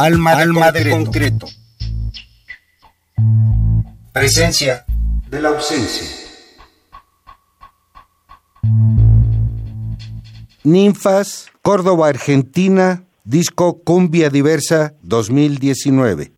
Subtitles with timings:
[0.00, 1.48] Alma de, Alma de concreto.
[4.12, 4.84] Presencia
[5.28, 6.06] de la ausencia.
[10.62, 16.37] Ninfas, Córdoba, Argentina, disco Cumbia Diversa 2019.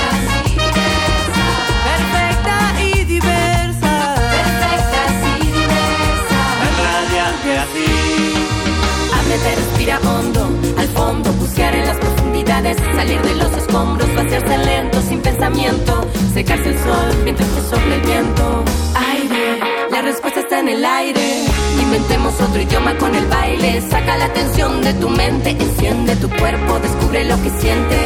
[9.41, 15.01] Ábrete, respira hondo, al fondo, bucear en las profundidades, salir de los escombros, vaciarse lento,
[15.01, 18.63] sin pensamiento, secarse el sol mientras te sopla el viento.
[18.95, 19.59] Aire,
[19.89, 21.45] la respuesta está en el aire.
[21.81, 23.81] Inventemos otro idioma con el baile.
[23.89, 27.97] Saca la atención de tu mente, enciende tu cuerpo, descubre lo que siente.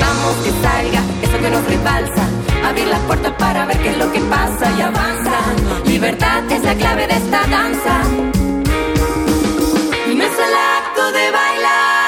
[0.00, 2.28] Vamos que salga eso que nos rebalsa.
[2.64, 5.38] Abrir la puerta para ver qué es lo que pasa y avanza.
[5.86, 8.43] Libertad es la clave de esta danza.
[11.12, 12.03] De bailar,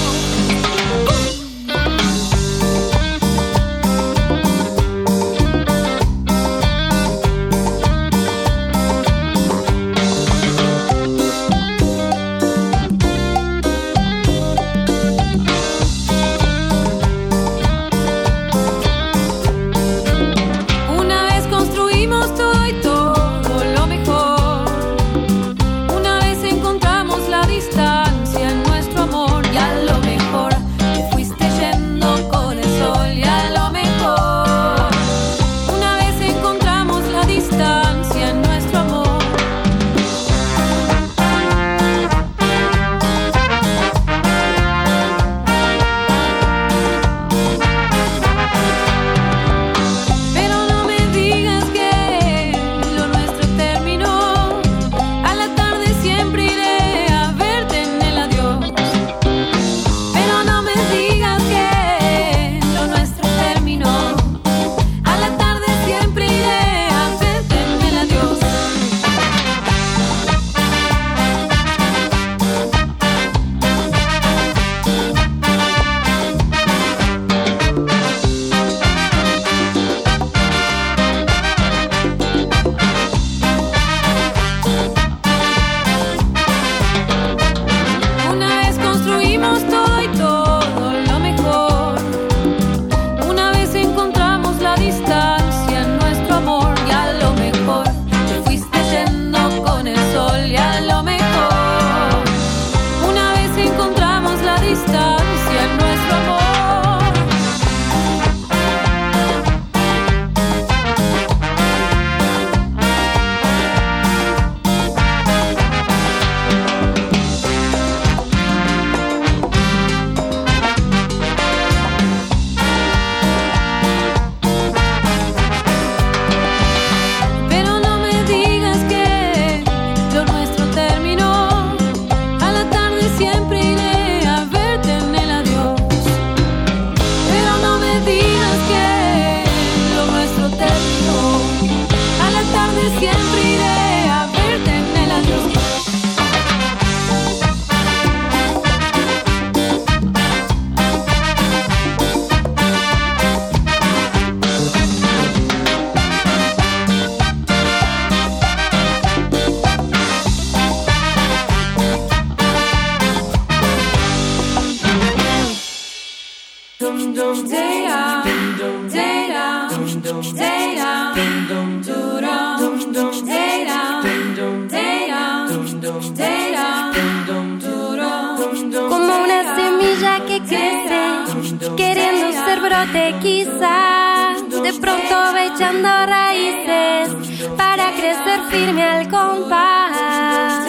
[182.75, 187.11] cantar, de pronto echando raíces
[187.57, 190.67] para crecer firme al compás.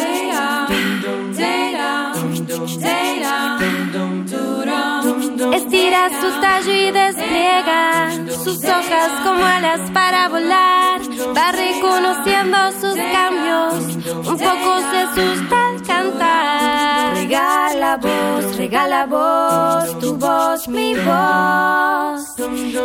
[5.53, 8.11] Estira su tallo y despliega
[8.43, 11.01] sus hojas como alas para volar.
[11.35, 17.15] Va reconociendo sus cambios, un poco se asusta cantar.
[17.15, 22.35] Regala voz, regala voz, tu voz, mi voz.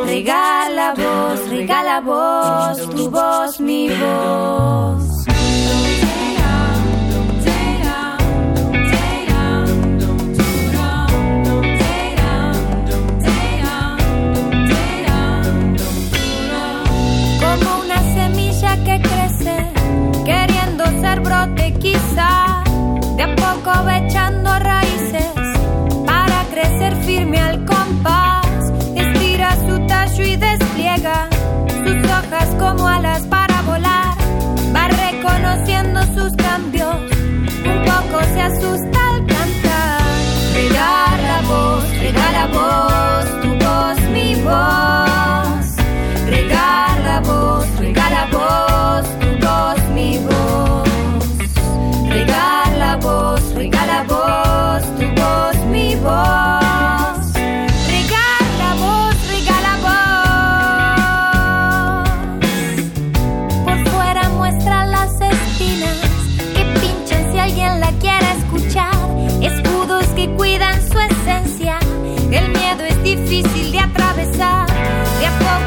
[0.06, 5.04] Regala voz, regala voz, tu voz, mi voz.
[17.40, 19.56] Como una semilla que crece,
[20.24, 22.49] queriendo ser brote quizá, de
[23.80, 25.32] a poco va echando raíces
[26.06, 28.46] para crecer firme al compás.
[28.94, 31.28] Estira su tallo y despliega
[31.84, 34.14] sus hojas como alas para volar.
[34.74, 36.96] Va reconociendo sus cambios,
[37.64, 40.02] un poco se asusta al cantar.
[40.54, 45.76] Regala voz, regala voz, tu voz, mi voz.
[46.26, 48.39] Regala voz, regala voz,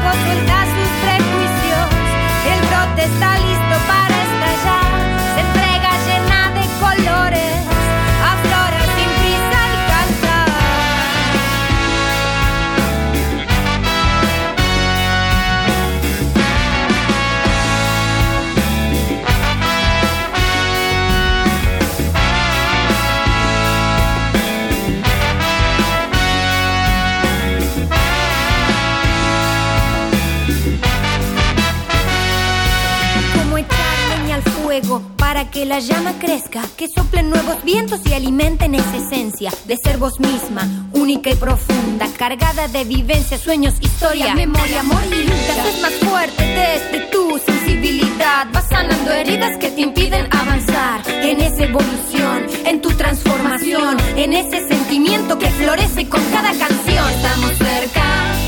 [0.04, 0.83] De a poco
[35.74, 40.68] la llama crezca, que soplen nuevos vientos y alimenten esa esencia de ser vos misma,
[40.92, 45.68] única y profunda, cargada de vivencias, sueños, historia, memoria, amor y lucha.
[45.68, 51.64] Es más fuerte desde tu sensibilidad, vas sanando heridas que te impiden avanzar en esa
[51.64, 57.10] evolución, en tu transformación, en ese sentimiento que florece con cada canción.
[57.10, 58.04] Estamos cerca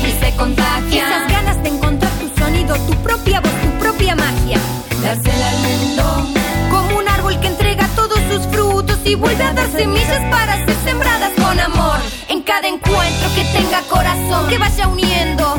[0.07, 1.07] y se contagia.
[1.09, 4.61] Esas ganas de encontrar tu sonido, tu propia voz, tu propia magia.
[5.01, 6.46] Dársela al mundo
[8.37, 11.99] sus frutos y vuelve a dar semillas para ser sembradas con amor.
[12.29, 15.57] En cada encuentro que tenga corazón, que vaya uniendo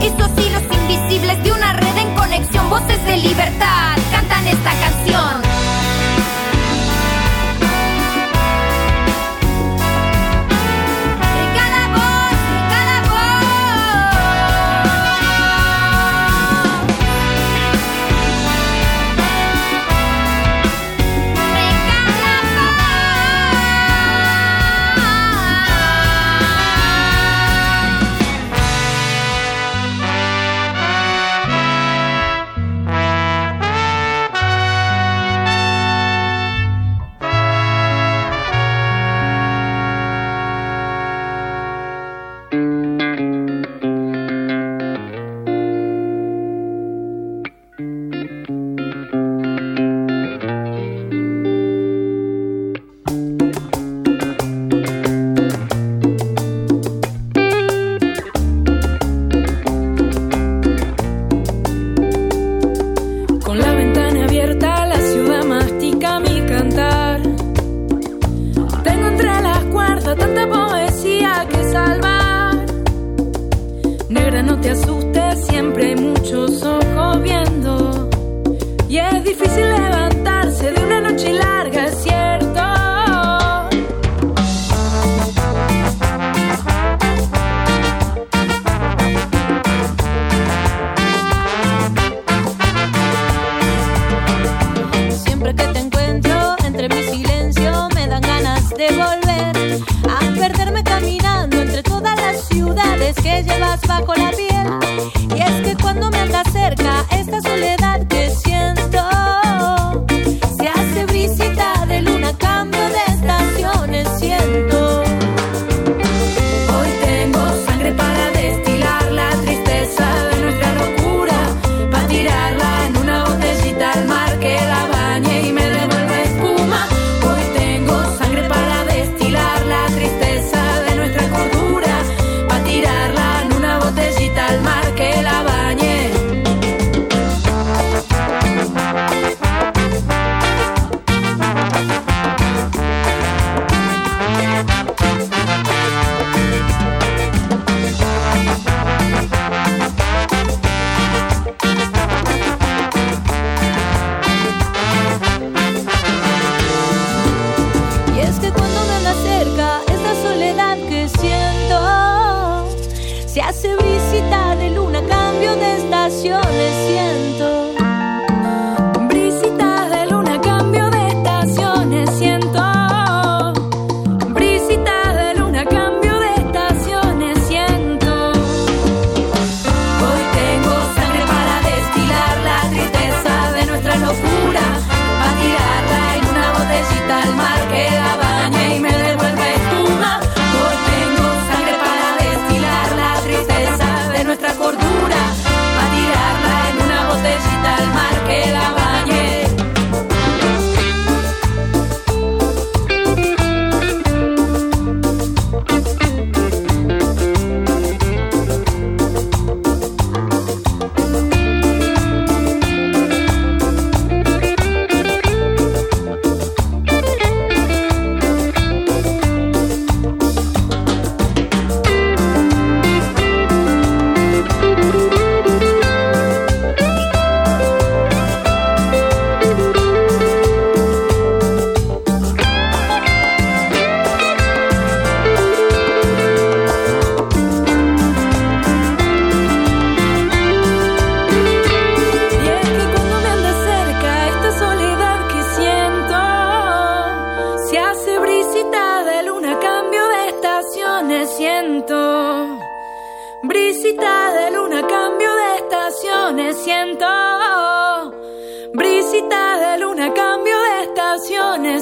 [0.00, 2.68] esos hilos invisibles de una red en conexión.
[2.68, 5.77] Voces de libertad cantan esta canción.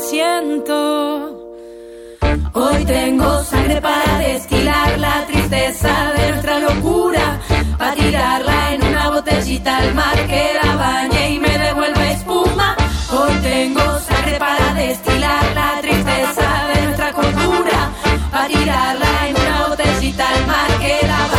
[0.09, 1.43] Siento.
[2.53, 7.41] Hoy tengo sangre para destilar la tristeza de nuestra locura,
[7.77, 12.77] para tirarla en una botellita al mar que la bañe y me devuelve espuma.
[13.11, 17.91] Hoy tengo sangre para destilar la tristeza de nuestra cultura,
[18.31, 21.36] para tirarla en una botellita al mar que la bañe.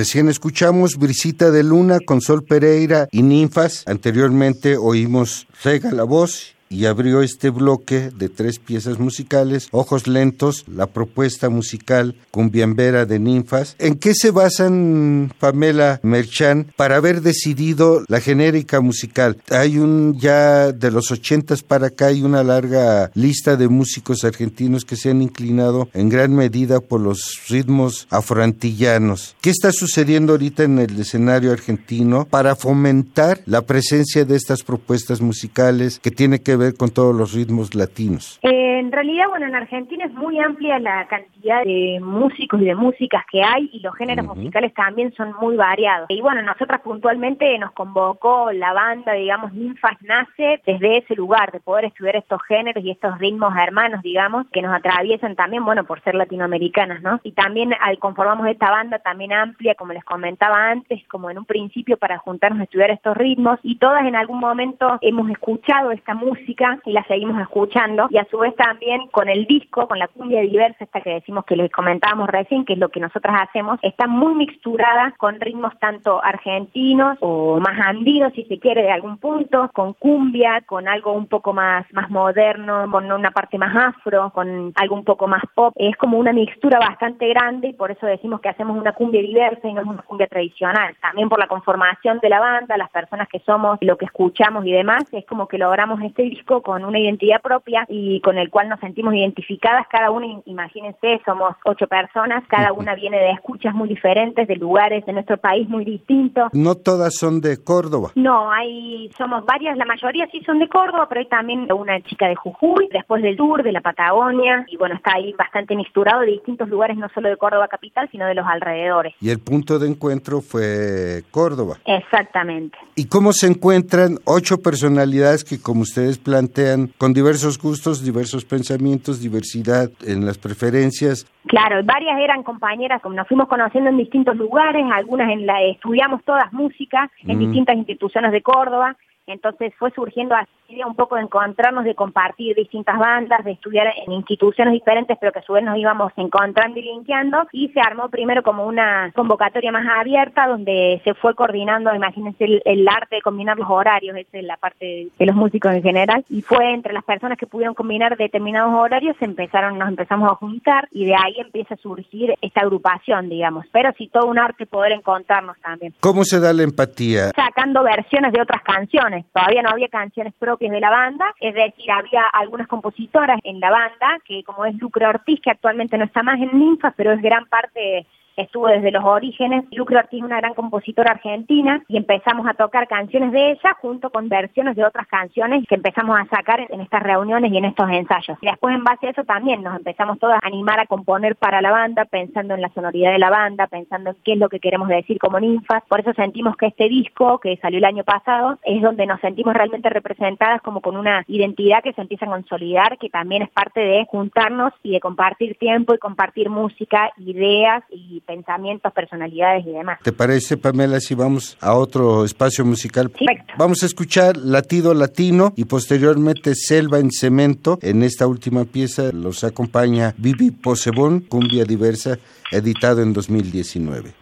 [0.00, 3.84] Recién escuchamos Brisita de Luna con Sol Pereira y Ninfas.
[3.86, 10.64] Anteriormente oímos Rega la voz y abrió este bloque de tres piezas musicales, Ojos Lentos,
[10.72, 13.74] la propuesta musical Cumbiambera de Ninfas.
[13.80, 19.42] ¿En qué se basan, Pamela Merchan, para haber decidido la genérica musical?
[19.50, 24.84] Hay un ya de los ochentas para acá hay una larga lista de músicos argentinos
[24.84, 29.34] que se han inclinado en gran medida por los ritmos afroantillanos.
[29.40, 35.20] ¿Qué está sucediendo ahorita en el escenario argentino para fomentar la presencia de estas propuestas
[35.20, 38.38] musicales que tiene que ver con todos los ritmos latinos?
[38.42, 43.24] En realidad, bueno, en Argentina es muy amplia la cantidad de músicos y de músicas
[43.30, 46.06] que hay y los géneros musicales también son muy variados.
[46.10, 51.60] Y bueno, nosotras puntualmente nos convocó la banda, digamos, Ninfas Nace desde ese lugar de
[51.60, 56.02] poder estudiar estos géneros y estos ritmos hermanos, digamos, que nos atraviesan también, bueno, por
[56.02, 57.20] ser latinoamericanas, ¿no?
[57.22, 61.44] Y también al conformamos esta banda también amplia, como les comentaba antes, como en un
[61.44, 66.14] principio para juntarnos a estudiar estos ritmos y todas en algún momento hemos escuchado esta
[66.14, 66.49] música
[66.84, 70.40] y la seguimos escuchando y a su vez también con el disco, con la cumbia
[70.40, 74.06] diversa esta que decimos que les comentábamos recién, que es lo que nosotras hacemos, está
[74.06, 79.70] muy mixturada con ritmos tanto argentinos o más andinos si se quiere de algún punto,
[79.72, 84.72] con cumbia, con algo un poco más, más moderno, con una parte más afro, con
[84.74, 85.72] algo un poco más pop.
[85.76, 89.68] Es como una mixtura bastante grande y por eso decimos que hacemos una cumbia diversa
[89.68, 90.96] y no es una cumbia tradicional.
[91.00, 94.72] También por la conformación de la banda, las personas que somos, lo que escuchamos y
[94.72, 98.68] demás, es como que logramos este disco con una identidad propia y con el cual
[98.68, 99.86] nos sentimos identificadas.
[99.90, 105.04] Cada una, imagínense, somos ocho personas, cada una viene de escuchas muy diferentes, de lugares
[105.06, 106.48] de nuestro país muy distintos.
[106.52, 108.10] No todas son de Córdoba.
[108.14, 112.28] No, hay, somos varias, la mayoría sí son de Córdoba, pero hay también una chica
[112.28, 116.32] de Jujuy, después del sur, de la Patagonia, y bueno, está ahí bastante mixturado de
[116.32, 119.14] distintos lugares, no solo de Córdoba capital, sino de los alrededores.
[119.20, 121.76] Y el punto de encuentro fue Córdoba.
[121.84, 122.76] Exactamente.
[122.94, 129.20] ¿Y cómo se encuentran ocho personalidades que, como ustedes plantean, con diversos gustos, diversos pensamientos,
[129.20, 131.26] diversidad en las preferencias?
[131.46, 136.22] Claro, varias eran compañeras, como nos fuimos conociendo en distintos lugares, algunas en la estudiamos
[136.24, 137.40] todas música en Mm.
[137.40, 140.48] distintas instituciones de Córdoba, entonces fue surgiendo así
[140.86, 145.40] un poco de encontrarnos, de compartir distintas bandas, de estudiar en instituciones diferentes, pero que
[145.40, 149.72] a su vez nos íbamos encontrando y linkeando, y se armó primero como una convocatoria
[149.72, 154.38] más abierta, donde se fue coordinando, imagínense, el, el arte de combinar los horarios, esa
[154.38, 157.46] es la parte de, de los músicos en general, y fue entre las personas que
[157.46, 161.78] pudieron combinar determinados horarios, se empezaron, nos empezamos a juntar, y de ahí empieza a
[161.78, 166.52] surgir esta agrupación, digamos, pero sí todo un arte poder encontrarnos también ¿Cómo se da
[166.52, 167.30] la empatía?
[167.34, 169.09] sacando versiones de otras canciones.
[169.32, 173.70] Todavía no había canciones propias de la banda, es decir, había algunas compositoras en la
[173.70, 177.22] banda, que como es Lucre Ortiz, que actualmente no está más en Ninfas, pero es
[177.22, 179.64] gran parte estuvo desde los orígenes.
[179.72, 184.10] Lucre Ortiz es una gran compositora argentina y empezamos a tocar canciones de ella junto
[184.10, 187.90] con versiones de otras canciones que empezamos a sacar en estas reuniones y en estos
[187.90, 188.38] ensayos.
[188.40, 191.60] Y después en base a eso también nos empezamos todas a animar a componer para
[191.60, 194.60] la banda, pensando en la sonoridad de la banda, pensando en qué es lo que
[194.60, 195.82] queremos decir como ninfas.
[195.88, 199.54] Por eso sentimos que este disco, que salió el año pasado, es donde nos sentimos
[199.54, 203.80] realmente representadas como con una identidad que se empieza a consolidar, que también es parte
[203.80, 209.98] de juntarnos y de compartir tiempo y compartir música, ideas y pensamientos, personalidades y demás.
[210.04, 213.10] ¿Te parece, Pamela, si vamos a otro espacio musical?
[213.18, 213.24] Sí.
[213.26, 213.54] Perfecto.
[213.58, 217.80] Vamos a escuchar Latido Latino y posteriormente Selva en Cemento.
[217.82, 222.18] En esta última pieza los acompaña Vivi Posebón, Cumbia Diversa,
[222.52, 224.14] editado en 2019.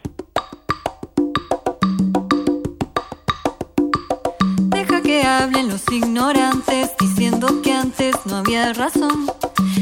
[4.70, 9.37] Deja que hablen los ignorantes diciendo que antes no había razón.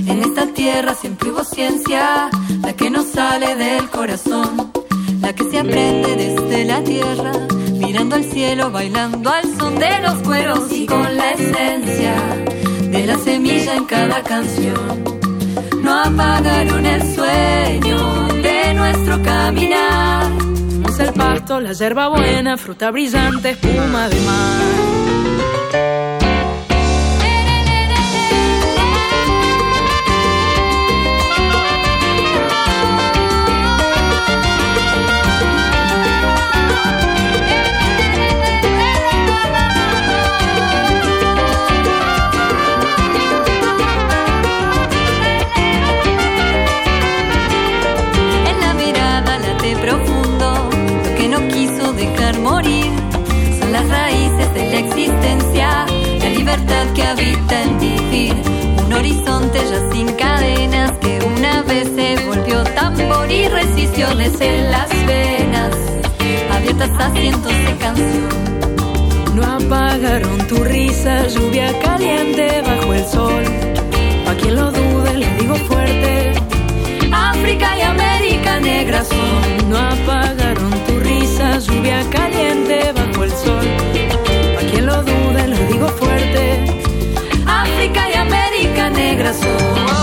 [0.06, 2.30] En esta tierra siempre hubo ciencia,
[2.62, 4.72] la que no sale del corazón,
[5.20, 7.32] la que se aprende desde la tierra,
[7.72, 12.14] mirando al cielo, bailando al son de los cueros y con la esencia
[12.90, 15.04] de la semilla en cada canción.
[15.82, 20.30] No apagaron el sueño de nuestro caminar.
[20.88, 24.86] Es el pasto, la yerba buena, fruta brillante, espuma de mar.
[64.18, 65.74] En las venas,
[66.50, 68.34] abiertas a cientos de canciones.
[69.34, 73.44] No apagaron tu risa, lluvia caliente bajo el sol.
[74.24, 76.32] Pa' quien lo dude, le digo fuerte.
[77.12, 79.70] África y América negra son.
[79.70, 83.66] No apagaron tu risa, lluvia caliente bajo el sol.
[84.54, 86.64] Pa' quien lo dude, lo digo fuerte.
[87.46, 89.95] África y América negra son.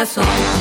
[0.00, 0.59] América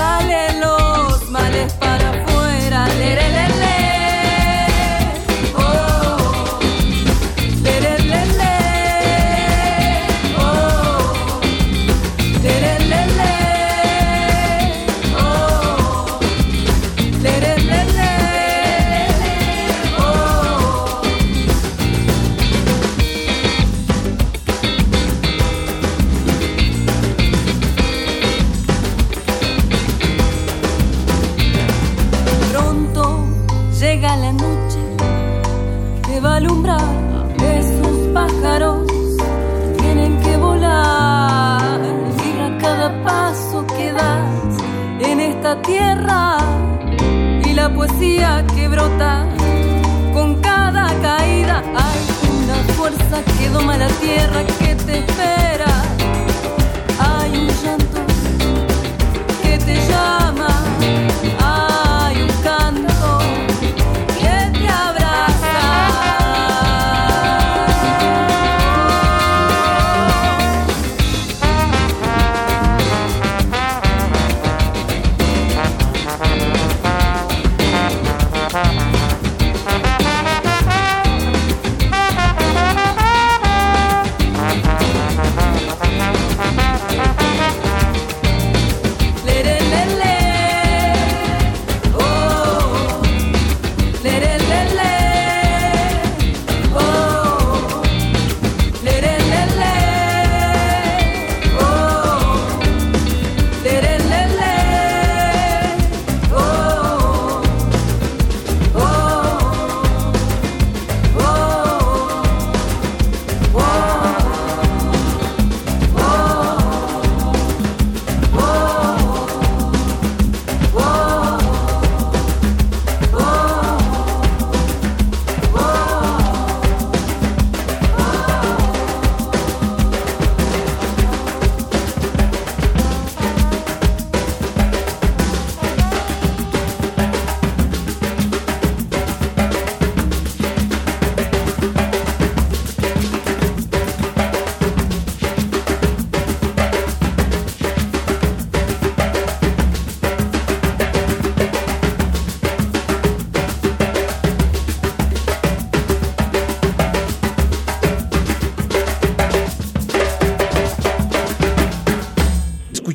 [0.00, 2.09] fuga sale los males para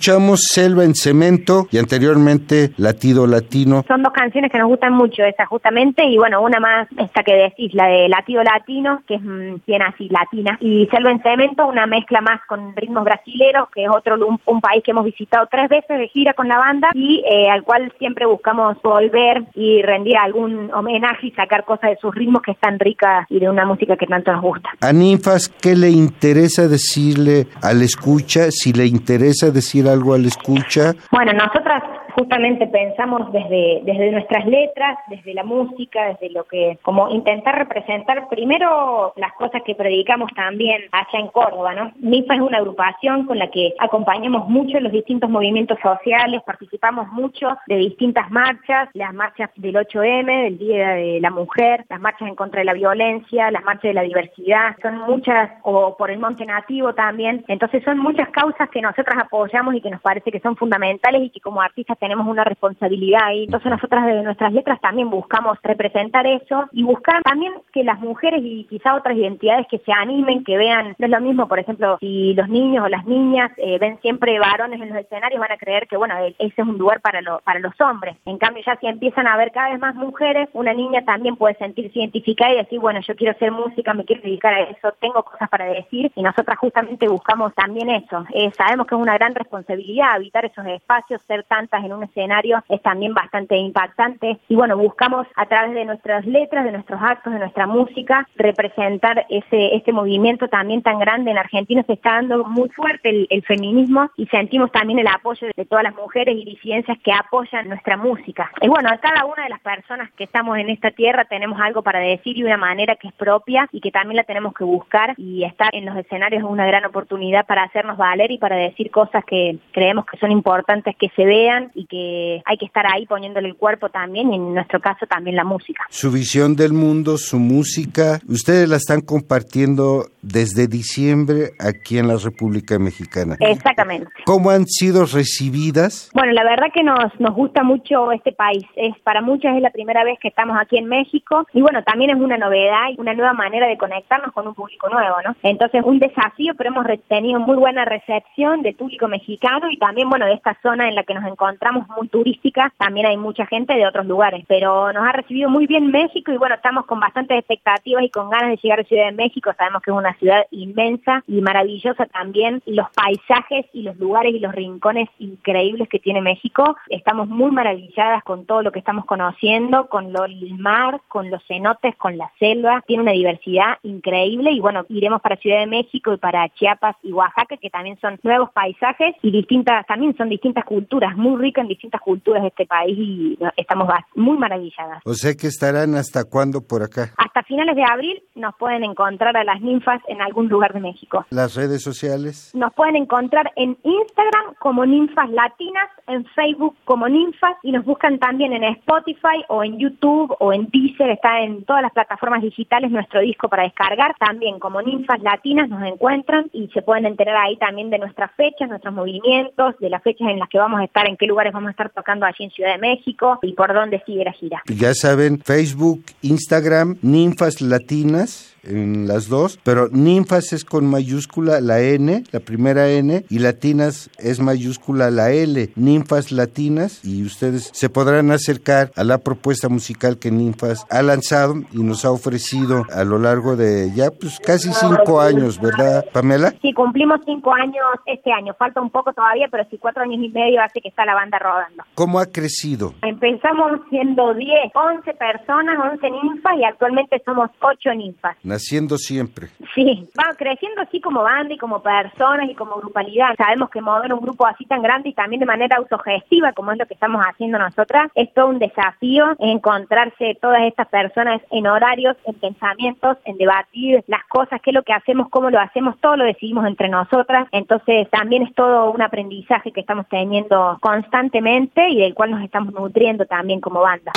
[0.05, 3.83] Escuchamos Selva en Cemento y anteriormente Latido Latino.
[3.87, 7.33] Son dos canciones que nos gustan mucho, esa justamente, y bueno, una más, esta que
[7.33, 11.65] decís, la de Latido Latino, que es mm, bien así, latina, y Selva en Cemento,
[11.65, 15.47] una mezcla más con ritmos brasileros, que es otro un, un país que hemos visitado
[15.49, 19.81] tres veces de gira con la banda y eh, al cual siempre buscamos volver y
[19.81, 23.65] rendir algún homenaje y sacar cosas de sus ritmos que están ricas y de una
[23.65, 24.69] música que tanto nos gusta.
[24.81, 28.51] A Ninfas, ¿qué le interesa decirle al escucha?
[28.51, 30.93] Si le interesa decir algo al escucha.
[31.11, 31.81] Bueno, nosotras
[32.15, 38.29] justamente pensamos desde, desde nuestras letras, desde la música, desde lo que, como intentar representar
[38.29, 41.91] primero las cosas que predicamos también allá en Córdoba, ¿no?
[41.99, 47.57] MIFA es una agrupación con la que acompañamos mucho los distintos movimientos sociales, participamos mucho
[47.67, 52.35] de distintas marchas, las marchas del 8M, del Día de la Mujer, las marchas en
[52.35, 56.45] contra de la violencia, las marchas de la diversidad, son muchas, o por el Monte
[56.45, 60.55] Nativo también, entonces son muchas causas que nosotras apoyamos y que nos parece que son
[60.55, 63.45] fundamentales y que como artistas tenemos una responsabilidad ahí.
[63.45, 68.41] Entonces nosotras desde nuestras letras también buscamos representar eso y buscar también que las mujeres
[68.43, 71.97] y quizá otras identidades que se animen, que vean, no es lo mismo, por ejemplo,
[71.99, 75.57] si los niños o las niñas eh, ven siempre varones en los escenarios, van a
[75.57, 78.15] creer que, bueno, ese es un lugar para, lo- para los hombres.
[78.25, 81.55] En cambio, ya si empiezan a ver cada vez más mujeres, una niña también puede
[81.55, 85.23] sentirse identificada y decir, bueno, yo quiero hacer música, me quiero dedicar a eso, tengo
[85.23, 88.25] cosas para decir y nosotras justamente buscamos también eso.
[88.33, 92.63] Eh, sabemos que es una gran responsabilidad habitar esos espacios, ser tantas en un escenario
[92.69, 97.33] es también bastante impactante y bueno, buscamos a través de nuestras letras, de nuestros actos,
[97.33, 102.43] de nuestra música, representar ese este movimiento también tan grande en Argentina, se está dando
[102.45, 106.97] muy fuerte el, feminismo y sentimos también el apoyo de todas las mujeres y disidencias
[107.03, 108.51] que apoyan nuestra música.
[108.61, 111.83] Y bueno, a cada una de las personas que estamos en esta tierra tenemos algo
[111.83, 115.13] para decir y una manera que es propia y que también la tenemos que buscar
[115.17, 118.91] y estar en los escenarios es una gran oportunidad para hacernos valer y para decir
[118.91, 123.05] cosas que creemos que son importantes que se vean y que hay que estar ahí
[123.05, 125.83] poniéndole el cuerpo también y en nuestro caso también la música.
[125.89, 132.17] Su visión del mundo, su música, ustedes la están compartiendo desde diciembre aquí en la
[132.17, 133.35] República Mexicana.
[133.39, 134.07] Exactamente.
[134.25, 136.09] ¿Cómo han sido recibidas?
[136.13, 138.63] Bueno, la verdad que nos, nos gusta mucho este país.
[138.75, 142.11] Es Para muchas es la primera vez que estamos aquí en México y bueno, también
[142.11, 145.35] es una novedad y una nueva manera de conectarnos con un público nuevo, ¿no?
[145.43, 150.25] Entonces, un desafío, pero hemos tenido muy buena recepción del público mexicano y también, bueno,
[150.25, 153.87] de esta zona en la que nos encontramos muy turística, también hay mucha gente de
[153.87, 158.03] otros lugares, pero nos ha recibido muy bien México y bueno, estamos con bastantes expectativas
[158.03, 159.51] y con ganas de llegar a Ciudad de México.
[159.57, 162.61] Sabemos que es una ciudad inmensa y maravillosa también.
[162.65, 166.75] Los paisajes y los lugares y los rincones increíbles que tiene México.
[166.89, 171.43] Estamos muy maravilladas con todo lo que estamos conociendo, con lo, el mar, con los
[171.47, 172.83] cenotes, con la selva.
[172.87, 177.11] Tiene una diversidad increíble y bueno, iremos para Ciudad de México y para Chiapas y
[177.11, 181.69] Oaxaca, que también son nuevos paisajes y distintas, también son distintas culturas, muy ricas en
[181.69, 185.01] distintas culturas de este país y estamos muy maravilladas.
[185.05, 187.13] O sea que estarán hasta cuándo por acá?
[187.17, 191.25] Hasta finales de abril nos pueden encontrar a las ninfas en algún lugar de México.
[191.29, 192.51] ¿Las redes sociales?
[192.53, 198.19] Nos pueden encontrar en Instagram como Ninfas Latinas, en Facebook como Ninfas y nos buscan
[198.19, 202.91] también en Spotify o en YouTube o en Deezer, está en todas las plataformas digitales
[202.91, 207.57] nuestro disco para descargar, también como Ninfas Latinas nos encuentran y se pueden enterar ahí
[207.57, 211.07] también de nuestras fechas, nuestros movimientos, de las fechas en las que vamos a estar,
[211.07, 214.01] en qué lugares vamos a estar tocando allí en Ciudad de México y por dónde
[214.05, 214.61] sigue la gira.
[214.67, 221.81] Ya saben, Facebook, Instagram, Ninfas Latinas en las dos, pero ninfas es con mayúscula la
[221.81, 227.89] N, la primera N, y latinas es mayúscula la L, ninfas latinas, y ustedes se
[227.89, 233.03] podrán acercar a la propuesta musical que Ninfas ha lanzado y nos ha ofrecido a
[233.03, 236.53] lo largo de ya pues casi cinco años, ¿verdad, Pamela?
[236.61, 240.29] Sí, cumplimos cinco años este año, falta un poco todavía, pero sí cuatro años y
[240.29, 241.83] medio hace que está la banda rodando.
[241.95, 242.93] ¿Cómo ha crecido?
[243.01, 249.47] Empezamos siendo 10, 11 personas, 11 ninfas y actualmente somos 8 ninfas naciendo siempre.
[249.73, 253.35] Sí, va creciendo así como banda y como personas y como grupalidad.
[253.37, 256.77] Sabemos que mover un grupo así tan grande y también de manera autogestiva, como es
[256.77, 262.15] lo que estamos haciendo nosotras, es todo un desafío encontrarse todas estas personas en horarios,
[262.25, 266.15] en pensamientos, en debatir las cosas, qué es lo que hacemos, cómo lo hacemos, todo
[266.15, 267.47] lo decidimos entre nosotras.
[267.51, 272.73] Entonces también es todo un aprendizaje que estamos teniendo constantemente y del cual nos estamos
[272.73, 274.11] nutriendo también como banda.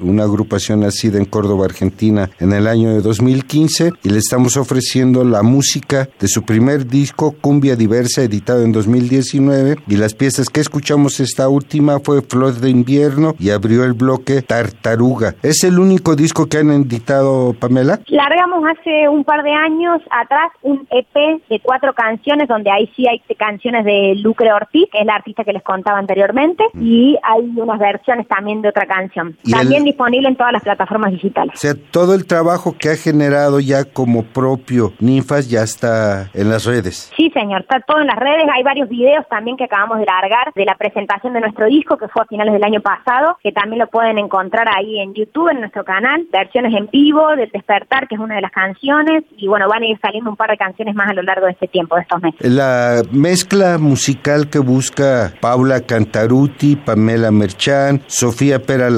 [0.00, 5.22] Una agrupación nacida en Córdoba, Argentina, en el año de 2015 y le estamos ofreciendo
[5.22, 10.60] la música de su primer disco Cumbia Diversa, editado en 2019 y las piezas que
[10.60, 15.34] escuchamos esta última fue Flor de Invierno y abrió el bloque Tartaruga.
[15.42, 18.00] ¿Es el único disco que han editado, Pamela?
[18.06, 23.06] Largamos hace un par de años atrás un EP de cuatro canciones, donde ahí sí
[23.06, 27.44] hay canciones de Lucre Ortiz, que es la artista que les contaba anteriormente, y hay
[27.56, 29.36] unas versiones también de otra canción.
[29.50, 31.54] ¿Y También el- disponible en todas las plataformas digitales.
[31.54, 36.48] O sea, todo el trabajo que ha generado ya como propio Ninfas ya está en
[36.50, 37.10] las redes.
[37.16, 38.44] Sí, señor, está todo en las redes.
[38.54, 42.08] Hay varios videos también que acabamos de largar de la presentación de nuestro disco, que
[42.08, 45.60] fue a finales del año pasado, que también lo pueden encontrar ahí en YouTube, en
[45.60, 46.26] nuestro canal.
[46.32, 49.24] Versiones en vivo del Despertar, que es una de las canciones.
[49.36, 51.52] Y bueno, van a ir saliendo un par de canciones más a lo largo de
[51.52, 52.40] este tiempo, de estos meses.
[52.50, 58.90] La mezcla musical que busca Paula Cantaruti, Pamela Merchán, Sofía Pera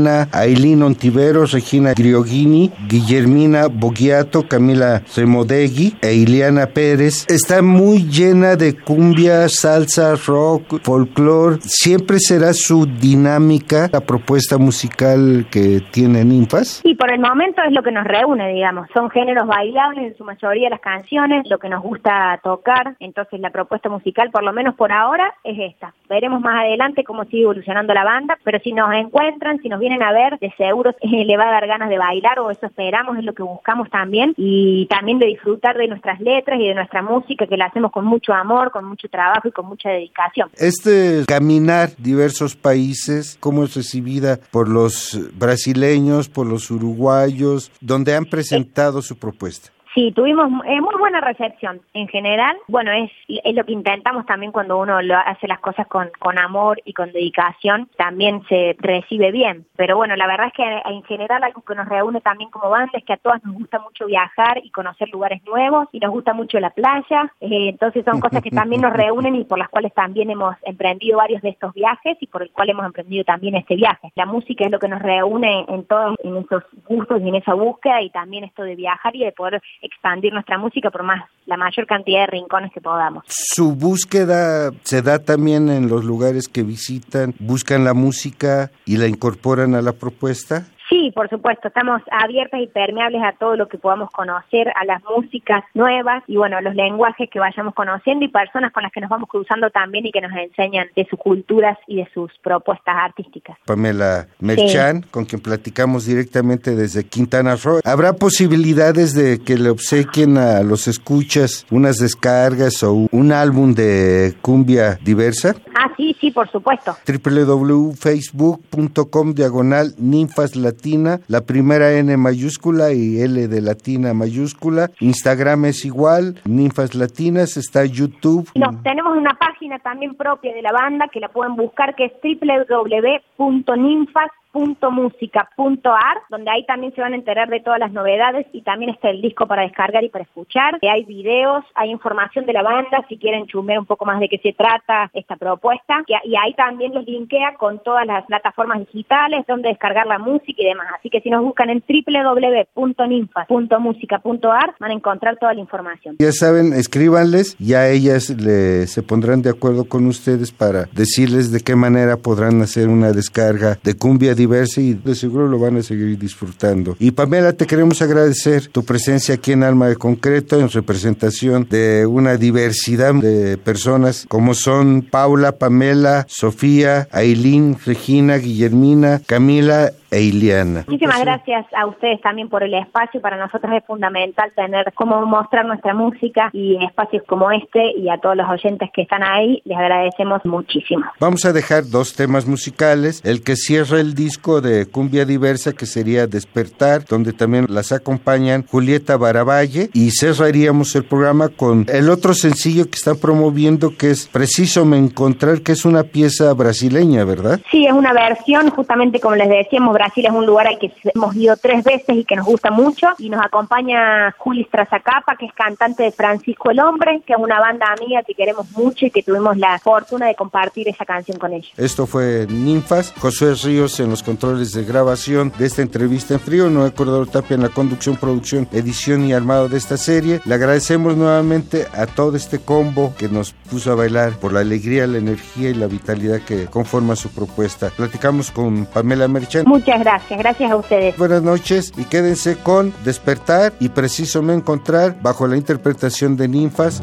[0.00, 8.56] Layana, Ailín Ontiveros, Regina Griogini, Guillermina Bogiato, Camila Remodegui e Ileana Pérez, está muy llena
[8.56, 11.58] de cumbia, salsa, rock, folclore.
[11.62, 16.80] Siempre será su dinámica, la propuesta musical que tiene Ninfas.
[16.84, 18.88] Y por el momento es lo que nos reúne, digamos.
[18.94, 22.96] Son géneros bailables en su mayoría las canciones, lo que nos gusta tocar.
[23.00, 25.94] Entonces la propuesta musical, por lo menos por ahora, es esta.
[26.08, 29.89] Veremos más adelante cómo sigue evolucionando la banda, pero si nos encuentran, si nos vienen
[29.98, 33.24] a ver, de seguro le va a dar ganas de bailar o eso esperamos, es
[33.24, 34.34] lo que buscamos también.
[34.36, 38.04] Y también de disfrutar de nuestras letras y de nuestra música, que la hacemos con
[38.04, 40.50] mucho amor, con mucho trabajo y con mucha dedicación.
[40.56, 48.24] Este caminar diversos países, cómo es recibida por los brasileños, por los uruguayos, donde han
[48.24, 49.70] presentado su propuesta.
[49.94, 52.56] Sí, tuvimos eh, muy buena recepción en general.
[52.68, 53.10] Bueno, es,
[53.54, 57.10] lo que intentamos también cuando uno lo hace las cosas con, con amor y con
[57.10, 59.66] dedicación, también se recibe bien.
[59.74, 62.92] Pero bueno, la verdad es que en general algo que nos reúne también como banda
[62.98, 66.34] es que a todas nos gusta mucho viajar y conocer lugares nuevos y nos gusta
[66.34, 67.32] mucho la playa.
[67.40, 71.18] Eh, entonces son cosas que también nos reúnen y por las cuales también hemos emprendido
[71.18, 74.12] varios de estos viajes y por el cual hemos emprendido también este viaje.
[74.14, 77.54] La música es lo que nos reúne en todos en esos gustos y en esa
[77.54, 81.56] búsqueda y también esto de viajar y de poder expandir nuestra música por más la
[81.56, 83.24] mayor cantidad de rincones que podamos.
[83.26, 89.06] Su búsqueda se da también en los lugares que visitan, buscan la música y la
[89.06, 90.66] incorporan a la propuesta.
[90.90, 95.00] Sí, por supuesto, estamos abiertas y permeables a todo lo que podamos conocer, a las
[95.04, 99.00] músicas nuevas y bueno, a los lenguajes que vayamos conociendo y personas con las que
[99.00, 102.96] nos vamos cruzando también y que nos enseñan de sus culturas y de sus propuestas
[102.98, 103.56] artísticas.
[103.66, 107.78] Pamela Merchan, con quien platicamos directamente desde Quintana Roo.
[107.84, 114.34] ¿Habrá posibilidades de que le obsequien a los escuchas unas descargas o un álbum de
[114.42, 115.54] cumbia diversa?
[115.76, 116.96] Ah, sí, sí, por supuesto.
[117.06, 124.90] www.facebook.com diagonal ninfas latina, la primera N mayúscula y L de latina mayúscula.
[125.00, 128.48] Instagram es igual, ninfas latinas, está YouTube.
[128.54, 132.12] No, tenemos una página también propia de la banda que la pueden buscar que es
[132.22, 138.90] www.ninfas .musica.ar, donde ahí también se van a enterar de todas las novedades y también
[138.90, 140.78] está el disco para descargar y para escuchar.
[140.82, 144.38] Hay videos, hay información de la banda si quieren chumear un poco más de qué
[144.38, 149.68] se trata esta propuesta y ahí también los linkea con todas las plataformas digitales donde
[149.70, 150.86] descargar la música y demás.
[150.98, 156.16] Así que si nos buscan en www.ninfa.musica.ar van a encontrar toda la información.
[156.18, 161.60] Ya saben, escríbanles y a ellas se pondrán de acuerdo con ustedes para decirles de
[161.60, 165.82] qué manera podrán hacer una descarga de cumbia diversa y de seguro lo van a
[165.82, 166.96] seguir disfrutando.
[166.98, 172.06] Y Pamela, te queremos agradecer tu presencia aquí en Alma de Concreto en representación de
[172.06, 180.84] una diversidad de personas como son Paula, Pamela, Sofía, Ailín, Regina, Guillermina, Camila e Iliana.
[180.86, 183.20] Muchísimas gracias a ustedes también por el espacio.
[183.20, 188.18] Para nosotros es fundamental tener cómo mostrar nuestra música y espacios como este y a
[188.18, 191.04] todos los oyentes que están ahí les agradecemos muchísimo.
[191.20, 193.22] Vamos a dejar dos temas musicales.
[193.24, 198.64] El que cierra el disco de Cumbia Diversa que sería Despertar, donde también las acompañan
[198.66, 204.28] Julieta Baravalle y cerraríamos el programa con el otro sencillo que están promoviendo que es
[204.28, 207.60] Preciso me encontrar que es una pieza brasileña, ¿verdad?
[207.70, 211.36] Sí, es una versión justamente como les decíamos Brasil es un lugar al que hemos
[211.36, 213.08] ido tres veces y que nos gusta mucho.
[213.18, 217.60] Y nos acompaña Juli Strazacapa, que es cantante de Francisco el Hombre, que es una
[217.60, 221.52] banda amiga que queremos mucho y que tuvimos la fortuna de compartir esa canción con
[221.52, 221.70] ellos.
[221.76, 226.70] Esto fue Ninfas, José Ríos en los controles de grabación de esta entrevista en frío,
[226.70, 230.40] Noé Cordero Tapia en la conducción, producción, edición y armado de esta serie.
[230.46, 235.06] Le agradecemos nuevamente a todo este combo que nos puso a bailar por la alegría,
[235.06, 237.90] la energía y la vitalidad que conforma su propuesta.
[237.90, 239.66] Platicamos con Pamela Merchant.
[239.66, 241.16] Muchas gracias, gracias a ustedes.
[241.16, 247.02] Buenas noches y quédense con Despertar y Preciso Me Encontrar bajo la interpretación de Ninfas.